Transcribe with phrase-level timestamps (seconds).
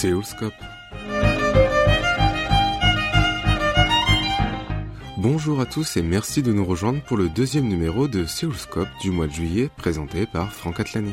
[0.00, 0.54] Séoulscope.
[5.18, 9.10] Bonjour à tous et merci de nous rejoindre pour le deuxième numéro de Séoulscope du
[9.10, 11.12] mois de juillet présenté par Franck Atlani.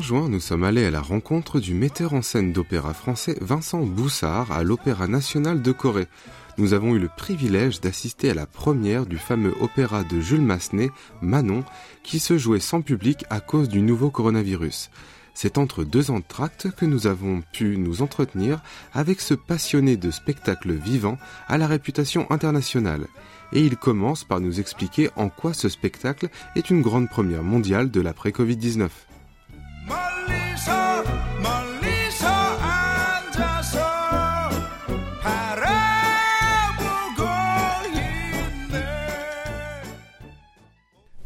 [0.00, 3.82] Fin juin, nous sommes allés à la rencontre du metteur en scène d'opéra français Vincent
[3.82, 6.08] Boussard à l'Opéra national de Corée.
[6.56, 10.88] Nous avons eu le privilège d'assister à la première du fameux opéra de Jules Massenet,
[11.20, 11.64] Manon,
[12.02, 14.88] qui se jouait sans public à cause du nouveau coronavirus.
[15.34, 18.62] C'est entre deux entractes que nous avons pu nous entretenir
[18.94, 23.06] avec ce passionné de spectacle vivant à la réputation internationale.
[23.52, 27.90] Et il commence par nous expliquer en quoi ce spectacle est une grande première mondiale
[27.90, 28.88] de l'après-Covid-19.
[30.30, 31.59] Lisa.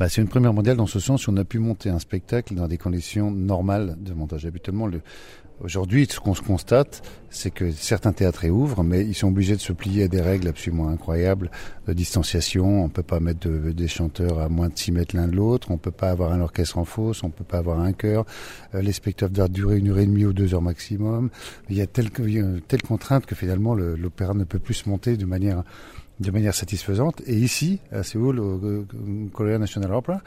[0.05, 2.55] Bah, c'est une première mondiale dans ce sens où on a pu monter un spectacle
[2.55, 4.45] dans des conditions normales de montage.
[4.45, 5.01] Habituellement, le...
[5.63, 9.63] aujourd'hui, ce qu'on se constate, c'est que certains théâtres réouvrent, mais ils sont obligés de
[9.63, 11.51] se plier à des règles absolument incroyables
[11.87, 12.85] de distanciation.
[12.85, 15.71] On peut pas mettre des chanteurs à moins de 6 mètres l'un de l'autre.
[15.71, 17.23] On peut pas avoir un orchestre en fosse.
[17.23, 18.27] On peut pas avoir un chœur.
[18.75, 21.31] Euh, les spectacles doivent durer une heure et demie ou deux heures maximum.
[21.71, 25.25] Il y a telle, telle contrainte que finalement l'opéra ne peut plus se monter de
[25.25, 25.65] manière
[26.21, 27.23] de manière satisfaisante.
[27.27, 28.87] Et ici, à Séoul, au
[29.33, 30.21] Korea National Opera,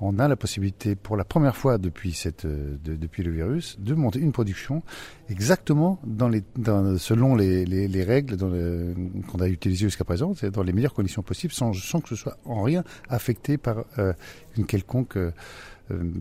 [0.00, 3.94] on a la possibilité, pour la première fois depuis cette, de, depuis le virus, de
[3.94, 4.82] monter une production
[5.28, 10.50] exactement dans les, dans, selon les, les, les règles qu'on a utilisées jusqu'à présent, c'est
[10.50, 14.12] dans les meilleures conditions possibles, sans, sans que ce soit en rien affecté par euh,
[14.56, 15.32] une quelconque euh,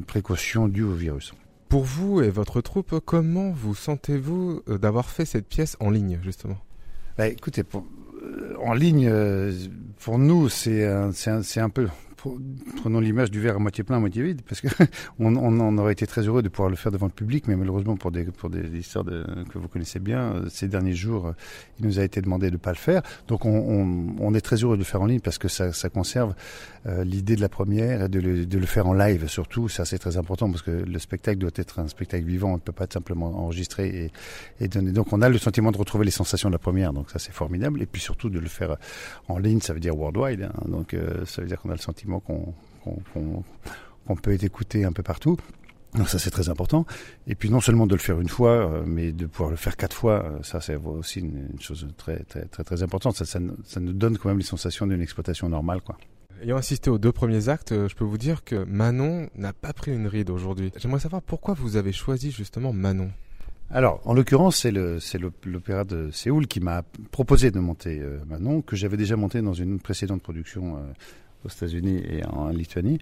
[0.05, 1.33] précaution due au virus.
[1.69, 6.19] Pour vous et votre troupe, comment vous sentez-vous euh, d'avoir fait cette pièce en ligne,
[6.21, 6.57] justement?
[7.17, 7.85] Bah, Écoutez, pour,
[8.63, 9.51] en ligne, euh,
[9.99, 11.87] pour nous, c'est un, un, un, peu
[12.77, 14.67] prenons l'image du verre à moitié plein, à moitié vide, parce que
[15.19, 17.95] on, on, aurait été très heureux de pouvoir le faire devant le public, mais malheureusement
[17.97, 18.25] pour des
[18.77, 21.31] histoires que vous connaissez bien, euh, ces derniers jours, euh,
[21.79, 23.01] il nous a été demandé de pas le faire.
[23.27, 26.33] Donc on, est très heureux de le faire en ligne parce que ça, conserve
[26.87, 29.69] euh, l'idée de la première et de le, faire en live surtout.
[29.69, 32.59] Ça c'est très important parce que le spectacle doit être un spectacle vivant, on ne
[32.59, 34.11] peut pas être simplement enregistré
[34.59, 34.91] et, et donner.
[34.91, 37.33] Donc on a le sentiment de retrouver les sensations de la première, donc ça c'est
[37.33, 37.81] formidable.
[37.81, 38.77] Et puis surtout de le faire
[39.27, 40.63] en ligne, ça veut dire worldwide, hein.
[40.67, 40.95] donc
[41.25, 45.37] ça veut dire qu'on a le sentiment qu'on peut être écouté un peu partout.
[45.95, 46.85] Donc ça c'est très important.
[47.27, 49.77] Et puis non seulement de le faire une fois, euh, mais de pouvoir le faire
[49.77, 53.15] quatre fois, euh, ça c'est aussi une, chose très très très très importante.
[53.15, 55.97] Ça, ça, nous donne quand même les sensations d'une exploitation normale, quoi.
[56.41, 59.71] Ayant assisté aux deux premiers actes, euh, je peux vous dire que Manon n'a pas
[59.71, 60.71] pris une ride aujourd'hui.
[60.77, 63.11] J'aimerais savoir pourquoi vous avez choisi justement Manon.
[63.69, 68.97] Alors, en l'occurrence, c'est l'opéra de Séoul qui m'a proposé de monter Manon, que j'avais
[68.97, 70.77] déjà monté dans une précédente production
[71.45, 72.99] aux États-Unis et en Lituanie.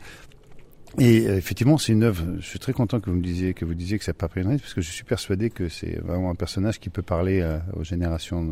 [1.00, 2.24] Et euh, effectivement, c'est une œuvre.
[2.40, 4.44] Je suis très content que vous me disiez que vous disiez que n'a pas pris
[4.44, 7.84] parce que je suis persuadé que c'est vraiment un personnage qui peut parler euh, aux
[7.84, 8.46] générations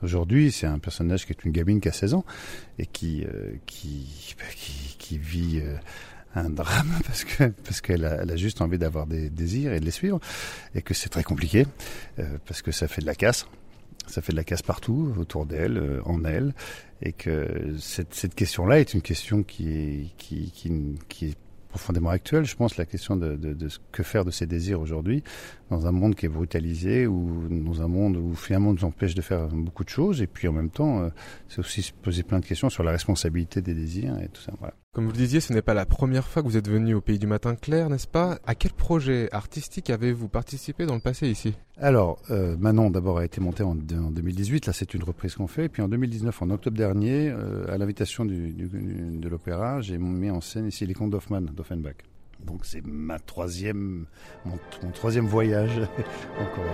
[0.00, 0.50] d'aujourd'hui.
[0.50, 2.24] C'est un personnage qui est une gamine qui a 16 ans
[2.78, 3.52] et qui euh,
[4.38, 5.62] bah, qui, qui vit
[6.34, 9.78] un drame parce que parce qu'elle a, elle a juste envie d'avoir des désirs et
[9.78, 10.18] de les suivre
[10.74, 11.64] et que c'est très compliqué
[12.44, 13.46] parce que ça fait de la casse
[14.06, 16.54] ça fait de la casse partout autour d'elle, euh, en elle,
[17.02, 20.50] et que cette, cette question-là est une question qui est, qui,
[21.08, 21.36] qui, est
[21.68, 22.44] profondément actuelle.
[22.44, 25.22] Je pense la question de, de, de, que faire de ses désirs aujourd'hui
[25.70, 29.14] dans un monde qui est brutalisé ou dans un monde où finalement on nous empêche
[29.14, 30.22] de faire beaucoup de choses.
[30.22, 31.08] Et puis en même temps, euh,
[31.48, 34.52] c'est aussi se poser plein de questions sur la responsabilité des désirs et tout ça.
[34.58, 34.74] Voilà.
[34.92, 37.02] Comme vous le disiez, ce n'est pas la première fois que vous êtes venu au
[37.02, 38.38] Pays du Matin Clair, n'est-ce pas?
[38.46, 41.54] À quel projet artistique avez-vous participé dans le passé ici?
[41.76, 45.48] Alors, euh, Manon d'abord a été monté en, en, 2018, là c'est une reprise qu'on
[45.48, 50.30] fait, et puis en 2019, en octobre dernier, euh, à l'invitation de l'opéra, j'ai mis
[50.30, 51.96] en scène ici les contes d'Hoffmann, d'Offenbach.
[52.46, 54.06] Donc c'est ma troisième,
[54.44, 55.80] mon, mon troisième voyage
[56.40, 56.64] encore.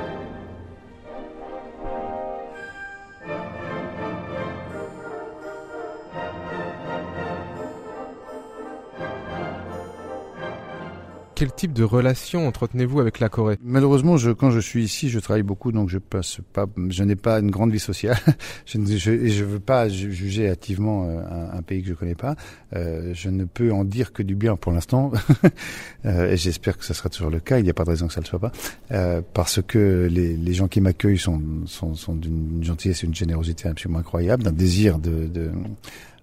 [11.43, 13.59] Quel type de relation entretenez-vous avec la Corée?
[13.65, 17.17] Malheureusement, je, quand je suis ici, je travaille beaucoup, donc je passe pas, je n'ai
[17.17, 18.17] pas une grande vie sociale.
[18.65, 21.21] je ne je, je veux pas juger hâtivement euh,
[21.53, 22.37] un, pays que je connais pas.
[22.77, 25.11] Euh, je ne peux en dire que du bien pour l'instant,
[26.05, 27.59] euh, et j'espère que ce sera toujours le cas.
[27.59, 28.53] Il n'y a pas de raison que ça ne le soit pas,
[28.93, 33.17] euh, parce que les, les gens qui m'accueillent sont, sont, sont d'une gentillesse et une
[33.17, 35.51] générosité absolument incroyable, d'un désir de, de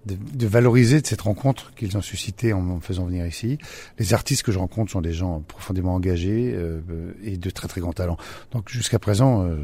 [0.06, 3.58] de, valoriser de cette rencontre qu'ils ont suscité en me faisant venir ici.
[3.98, 6.80] Les artistes que je rencontre sont des gens profondément engagés euh,
[7.22, 8.16] et de très très grands talents.
[8.52, 9.56] Donc jusqu'à présent, euh,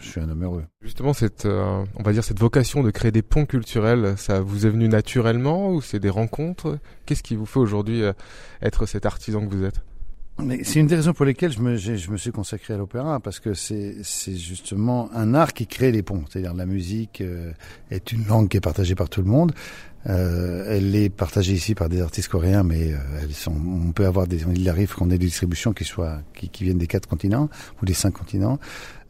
[0.00, 0.64] je suis un homme heureux.
[0.82, 4.66] Justement, cette, euh, on va dire cette vocation de créer des ponts culturels, ça vous
[4.66, 6.78] est venu naturellement ou c'est des rencontres?
[7.06, 8.02] Qu'est-ce qui vous fait aujourd'hui
[8.62, 9.80] être cet artisan que vous êtes?
[10.64, 13.38] C'est une des raisons pour lesquelles je me, je me suis consacré à l'opéra, parce
[13.40, 14.02] que c'est
[14.34, 16.24] justement un art qui crée les ponts.
[16.28, 17.52] C'est-à-dire la musique euh,
[17.90, 19.52] est une langue qui est partagée par tout le monde.
[20.06, 24.06] Euh, elle est partagée ici par des artistes coréens, mais euh, elles sont, on peut
[24.06, 27.08] avoir des, il arrive qu'on ait des distributions qui soient, qui, qui, viennent des quatre
[27.08, 27.48] continents
[27.80, 28.58] ou des cinq continents.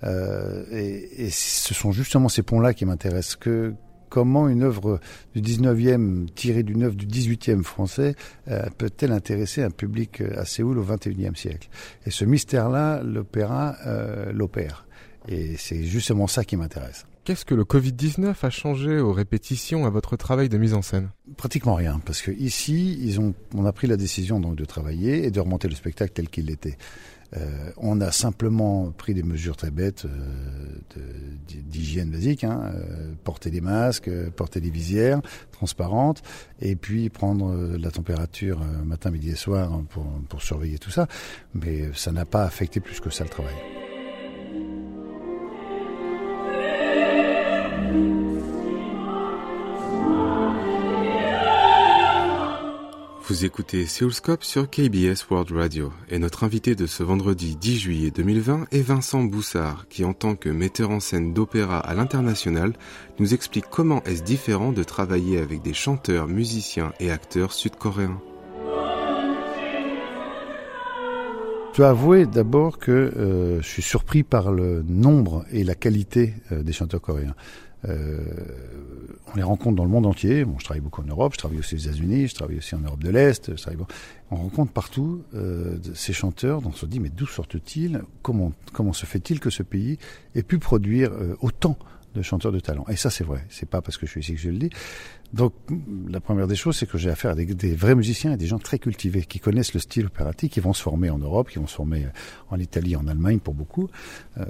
[0.05, 3.37] Euh, et, et, ce sont justement ces ponts-là qui m'intéressent.
[3.37, 3.75] Que
[4.15, 5.01] comment une œuvre
[5.35, 8.15] du 19e tirée d'une œuvre du 18e français
[8.47, 11.69] euh, peut-elle intéresser un public euh, à Séoul au 21e siècle?
[12.07, 14.87] Et ce mystère-là, l'opéra euh, l'opère.
[15.29, 17.07] Et c'est justement ça qui m'intéresse.
[17.25, 21.09] Qu'est-ce que le Covid-19 a changé aux répétitions à votre travail de mise en scène?
[21.37, 25.25] Pratiquement rien, parce que ici, ils ont, on a pris la décision donc de travailler
[25.25, 26.77] et de remonter le spectacle tel qu'il était.
[27.37, 30.99] Euh, on a simplement pris des mesures très bêtes euh,
[31.49, 35.21] d'hygiène basique, hein, euh, porter des masques, porter des visières
[35.53, 36.23] transparentes,
[36.61, 41.07] et puis prendre la température matin, midi et soir pour, pour surveiller tout ça.
[41.55, 43.74] Mais ça n'a pas affecté plus que ça le travail.
[53.35, 58.11] Vous écoutez Seoulscope sur KBS World Radio et notre invité de ce vendredi 10 juillet
[58.13, 62.75] 2020 est Vincent Boussard qui en tant que metteur en scène d'opéra à l'international
[63.19, 68.21] nous explique comment est-ce différent de travailler avec des chanteurs, musiciens et acteurs sud-coréens.
[71.73, 76.35] Je dois avouer d'abord que euh, je suis surpris par le nombre et la qualité
[76.53, 77.35] euh, des chanteurs coréens.
[77.89, 78.19] Euh,
[79.33, 80.45] on les rencontre dans le monde entier.
[80.45, 82.81] Bon, je travaille beaucoup en Europe, je travaille aussi aux États-Unis, je travaille aussi en
[82.81, 83.53] Europe de l'Est.
[84.31, 86.63] On rencontre partout euh, ces chanteurs.
[86.63, 88.03] Donc on se dit mais d'où sortent-ils?
[88.23, 89.99] Comment comment se fait-il que ce pays
[90.35, 91.77] ait pu produire euh, autant
[92.15, 93.45] de chanteurs de talent Et ça c'est vrai.
[93.49, 94.71] C'est pas parce que je suis ici que je le dis.
[95.33, 95.53] Donc,
[96.09, 98.61] la première des choses, c'est que j'ai affaire à des, vrais musiciens et des gens
[98.61, 101.67] très cultivés qui connaissent le style opératique, qui vont se former en Europe, qui vont
[101.67, 102.07] se former
[102.51, 103.89] en Italie, en Allemagne pour beaucoup.
[104.39, 104.45] Euh,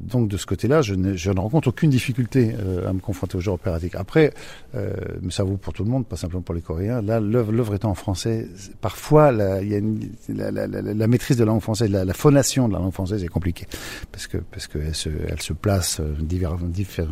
[0.00, 3.40] donc, de ce côté-là, je, je, ne rencontre aucune difficulté euh, à me confronter au
[3.40, 3.96] genre opératique.
[3.96, 4.32] Après,
[4.76, 4.92] euh,
[5.22, 7.02] mais ça vaut pour tout le monde, pas simplement pour les Coréens.
[7.02, 8.46] Là, l'œuvre étant en français,
[8.80, 12.14] parfois, il y a une, la, la, la, la, maîtrise de la langue française, la,
[12.14, 13.66] phonation de la langue française est compliquée
[14.12, 16.14] parce que parce qu'elle se, elle se place euh,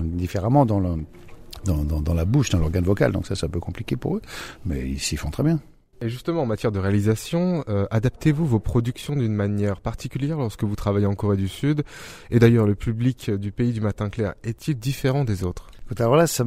[0.02, 3.12] différemment dans la bouche, dans l'organe vocal.
[3.12, 4.22] Donc ça, c'est un peu compliqué pour eux,
[4.64, 5.60] mais ils s'y font très bien.
[6.02, 10.76] Et justement, en matière de réalisation, euh, adaptez-vous vos productions d'une manière particulière lorsque vous
[10.76, 11.84] travaillez en Corée du Sud
[12.30, 15.70] Et d'ailleurs, le public du pays du matin clair est-il différent des autres?
[15.98, 16.44] Alors là, ça,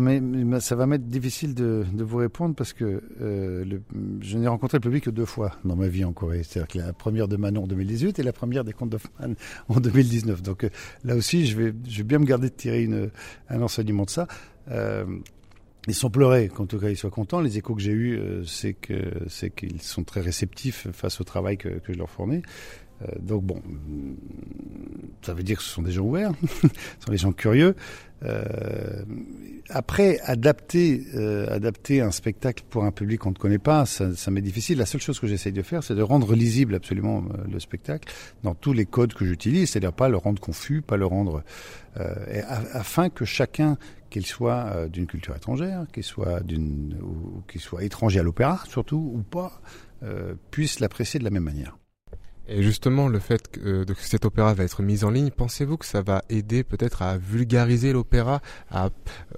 [0.59, 3.80] ça va m'être difficile de, de, vous répondre parce que euh,
[4.21, 6.44] je n'ai rencontré le public que deux fois dans ma vie en Corée.
[6.44, 9.36] C'est-à-dire que la première de Manon en 2018 et la première des contes d'Hoffmann
[9.69, 10.41] en 2019.
[10.41, 10.69] Donc euh,
[11.06, 13.12] là aussi, je vais, je vais bien me garder de tirer une,
[13.50, 14.27] un enseignement de ça.
[14.71, 15.06] Euh,
[15.88, 17.39] ils sont pleurés, qu'en tout cas ils soient contents.
[17.39, 18.75] Les échos que j'ai eus, euh, c'est
[19.30, 22.41] c'est qu'ils sont très réceptifs face au travail que, que je leur fournis.
[23.01, 23.62] Euh, donc bon,
[25.22, 26.68] ça veut dire que ce sont des gens ouverts, ce
[27.06, 27.75] sont des gens curieux.
[28.24, 29.03] Euh,
[29.70, 34.32] après, adapter, euh, adapter un spectacle pour un public qu'on ne connaît pas, ça, ça
[34.32, 34.79] m'est difficile.
[34.79, 38.12] La seule chose que j'essaye de faire, c'est de rendre lisible absolument euh, le spectacle
[38.44, 41.44] dans tous les codes que j'utilise, c'est-à-dire pas le rendre confus, pas le rendre,
[42.00, 42.15] euh,
[42.74, 43.77] afin que chacun,
[44.10, 48.63] qu'il soit euh, d'une culture étrangère, qu'il soit d'une, ou qu'il soit étranger à l'opéra
[48.68, 49.62] surtout ou pas,
[50.50, 51.77] puisse l'apprécier de la même manière.
[52.51, 55.86] Et justement, le fait que, euh, cet opéra va être mis en ligne, pensez-vous que
[55.86, 58.41] ça va aider peut-être à vulgariser l'opéra,
[58.72, 58.89] à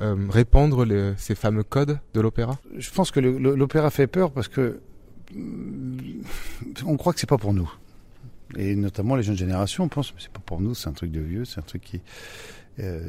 [0.01, 0.85] euh, répandre
[1.17, 2.57] ces fameux codes de l'opéra?
[2.77, 4.79] Je pense que l'opéra fait peur parce que
[5.35, 6.21] mm,
[6.85, 7.69] on croit que c'est pas pour nous.
[8.57, 11.21] Et notamment les jeunes générations pensent que c'est pas pour nous, c'est un truc de
[11.21, 11.99] vieux, c'est un truc qui euh,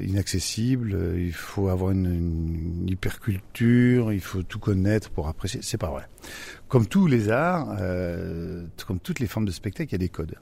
[0.01, 5.61] inaccessible, euh, il faut avoir une, une, hyperculture, il faut tout connaître pour apprécier.
[5.63, 6.07] C'est pas vrai.
[6.69, 10.09] Comme tous les arts, euh, comme toutes les formes de spectacle, il y a des
[10.09, 10.35] codes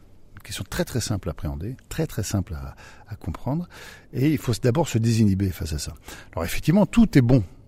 [0.43, 2.75] qui sont très très simples à appréhender, très très simples à,
[3.09, 3.69] à comprendre,
[4.15, 5.95] et il faut d'abord se désinhiber face à ça.
[6.33, 7.60] Alors effectivement, tout est bon euh,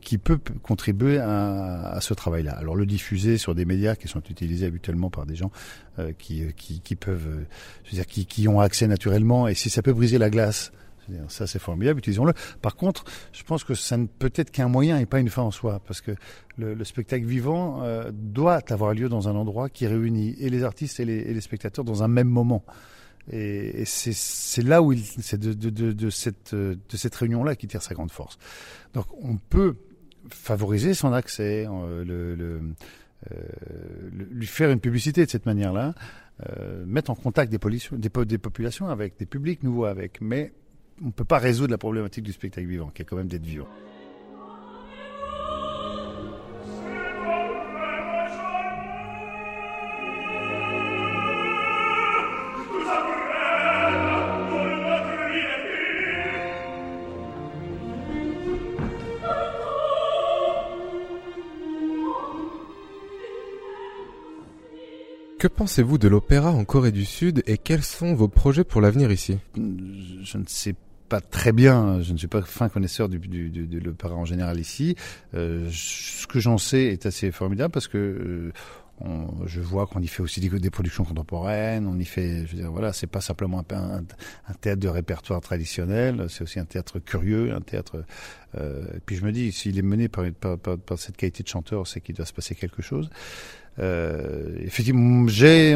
[0.00, 2.52] qui peut contribuer à, à ce travail-là.
[2.52, 5.50] Alors le diffuser sur des médias qui sont utilisés habituellement par des gens
[5.98, 7.46] euh, qui, qui, qui, peuvent,
[7.92, 10.72] dire, qui, qui ont accès naturellement, et si ça peut briser la glace
[11.28, 12.34] ça, c'est formidable, utilisons-le.
[12.60, 15.42] Par contre, je pense que ça ne peut être qu'un moyen et pas une fin
[15.42, 16.12] en soi, parce que
[16.56, 20.64] le, le spectacle vivant euh, doit avoir lieu dans un endroit qui réunit et les
[20.64, 22.62] artistes et les, et les spectateurs dans un même moment.
[23.30, 28.38] Et, c'est là où c'est de, cette, de cette réunion-là qui tire sa grande force.
[28.94, 29.76] Donc, on peut
[30.30, 32.60] favoriser son accès, le, le,
[34.12, 35.94] lui faire une publicité de cette manière-là,
[36.86, 37.58] mettre en contact des,
[37.92, 40.52] des populations avec des publics nouveaux avec, mais
[41.02, 43.44] on ne peut pas résoudre la problématique du spectacle vivant, qui est quand même d'être
[43.44, 43.68] vivant.
[65.48, 69.10] Que pensez-vous de l'opéra en Corée du Sud et quels sont vos projets pour l'avenir
[69.10, 69.38] ici?
[69.56, 70.74] Je ne sais
[71.08, 74.94] pas très bien, je ne suis pas fin connaisseur du, de l'opéra en général ici.
[75.32, 78.52] Euh, ce que j'en sais est assez formidable parce que
[79.06, 81.86] euh, je vois qu'on y fait aussi des, productions contemporaines.
[81.86, 84.02] On y fait, je veux dire, voilà, c'est pas simplement un,
[84.60, 86.26] théâtre de répertoire traditionnel.
[86.28, 88.04] C'est aussi un théâtre curieux, un théâtre.
[88.54, 91.48] Euh, et puis je me dis, s'il est mené par, par, par cette qualité de
[91.48, 93.08] chanteur, c'est qu'il doit se passer quelque chose.
[93.80, 95.26] Euh, effectivement,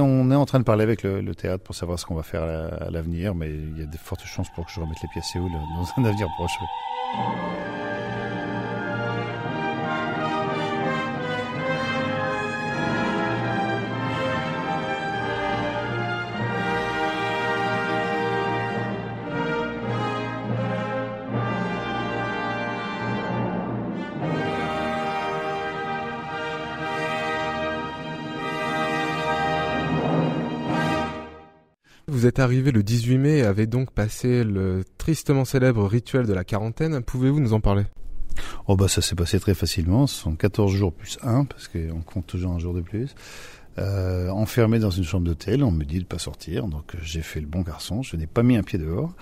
[0.01, 2.43] on est en train de parler avec le, théâtre pour savoir ce qu'on va faire
[2.43, 5.23] à, l'avenir, mais il y a de fortes chances pour que je remette les à
[5.23, 6.53] Séoul dans un avenir proche.
[32.23, 36.33] Vous êtes arrivé le 18 mai et avez donc passé le tristement célèbre rituel de
[36.33, 37.03] la quarantaine.
[37.03, 37.83] Pouvez-vous nous en parler?
[38.69, 42.01] Oh bah ça s'est passé très facilement, ce sont 14 jours plus 1 parce qu'on
[42.03, 43.17] compte toujours un jour de plus.
[43.79, 47.41] Euh, enfermé dans une chambre d'hôtel, on me dit de pas sortir, donc j'ai fait
[47.41, 49.15] le bon garçon, je n'ai pas mis un pied dehors.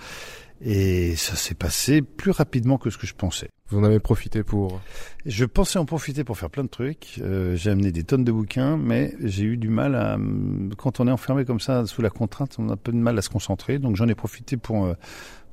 [0.63, 3.49] Et ça s'est passé plus rapidement que ce que je pensais.
[3.69, 4.79] Vous en avez profité pour
[5.25, 7.19] Je pensais en profiter pour faire plein de trucs.
[7.19, 10.19] Euh, j'ai amené des tonnes de bouquins, mais j'ai eu du mal à...
[10.77, 13.17] Quand on est enfermé comme ça, sous la contrainte, on a un peu de mal
[13.17, 13.79] à se concentrer.
[13.79, 14.93] Donc j'en ai profité pour, euh,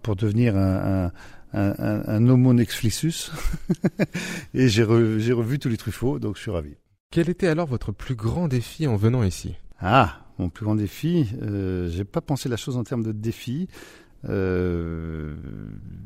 [0.02, 1.12] pour devenir un, un
[1.54, 3.30] un, un, un homo nexflissus
[4.54, 4.90] et j'ai re,
[5.34, 6.76] revu tous les Truffauts, donc je suis ravi.
[7.10, 9.54] Quel était alors votre plus grand défi en venant ici?
[9.80, 13.68] Ah, mon plus grand défi, euh, j'ai pas pensé la chose en termes de défi.
[14.28, 15.36] Euh,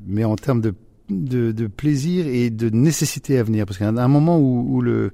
[0.06, 0.74] mais en termes de,
[1.12, 3.66] de, plaisir et de nécessité à venir.
[3.66, 5.12] Parce qu'à un moment où, où le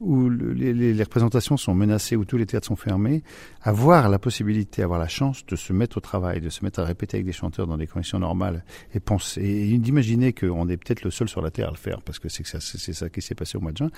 [0.00, 3.22] où le, les, représentations sont menacées, où tous les théâtres sont fermés,
[3.62, 6.84] avoir la possibilité, avoir la chance de se mettre au travail, de se mettre à
[6.84, 11.04] répéter avec des chanteurs dans des conditions normales et penser, et d'imaginer qu'on est peut-être
[11.04, 13.34] le seul sur la terre à le faire, parce que c'est ça, c'est qui s'est
[13.34, 13.90] passé au mois de juin.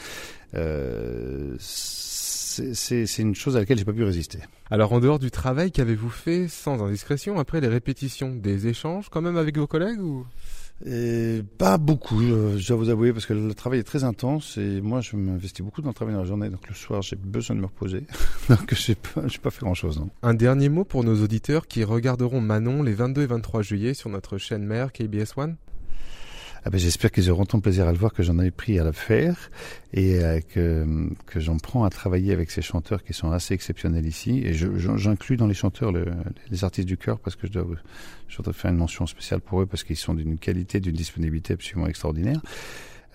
[0.55, 4.38] Euh, c'est une chose à laquelle j'ai pas pu résister.
[4.71, 9.21] Alors en dehors du travail, qu'avez-vous fait sans indiscrétion après les répétitions Des échanges quand
[9.21, 10.25] même avec vos collègues ou?
[10.85, 14.80] Et pas beaucoup, je dois vous avouer, parce que le travail est très intense et
[14.80, 17.56] moi je m'investis beaucoup dans le travail dans la journée, donc le soir j'ai besoin
[17.56, 18.04] de me reposer,
[18.49, 20.02] donc je n'ai pas, pas fait grand-chose.
[20.23, 24.11] Un dernier mot pour nos auditeurs qui regarderont Manon les 22 et 23 juillet sur
[24.11, 25.56] notre chaîne mère KBS One
[26.67, 28.83] ah ben, j'espère qu'ils auront tant plaisir à le voir que j'en ai pris à
[28.83, 29.53] le faire
[29.93, 30.85] et euh, que,
[31.27, 34.43] que j'en prends à travailler avec ces chanteurs qui sont assez exceptionnels ici.
[34.45, 36.07] Et j'inclus dans les chanteurs le,
[36.51, 37.67] les artistes du cœur parce que je dois,
[38.27, 41.55] je dois faire une mention spéciale pour eux parce qu'ils sont d'une qualité, d'une disponibilité
[41.55, 42.41] absolument extraordinaire.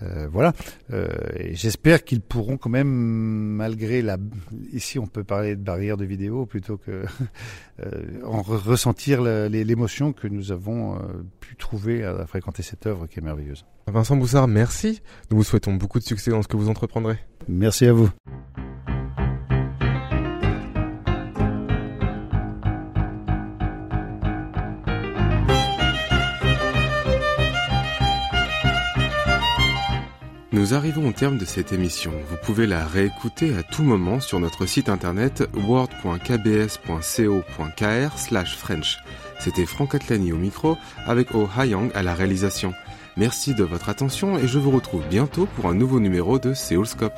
[0.02, 0.52] Euh, voilà.
[0.92, 1.08] Euh,
[1.50, 4.16] J'espère qu'ils pourront quand même, malgré la,
[4.72, 7.04] ici on peut parler de barrière de vidéo plutôt que
[7.80, 10.98] euh, en ressentir l'émotion que nous avons euh,
[11.40, 13.64] pu trouver à fréquenter cette œuvre qui est merveilleuse.
[13.86, 15.02] Vincent Boussard, merci.
[15.30, 17.18] Nous vous souhaitons beaucoup de succès dans ce que vous entreprendrez.
[17.48, 18.10] Merci à vous.
[30.52, 32.12] Nous arrivons au terme de cette émission.
[32.28, 36.18] Vous pouvez la réécouter à tout moment sur notre site internet word.kbs.co.kr
[38.58, 38.98] French.
[39.40, 42.74] C'était Franck Atlani au micro avec Oh Hayang à la réalisation.
[43.16, 47.16] Merci de votre attention et je vous retrouve bientôt pour un nouveau numéro de Seoulscope.